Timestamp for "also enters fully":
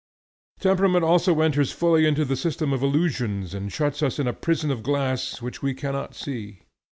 1.05-2.07